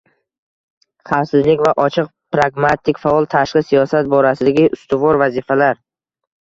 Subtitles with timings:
[1.09, 5.83] Xavfsizlik va ochiq pragmatik faol tashqi siyosat borasidagi ustuvor vazifalar.